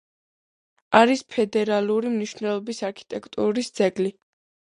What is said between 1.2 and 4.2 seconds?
ფედერალური მნიშვნელობის არქიტექტურის ძეგლი.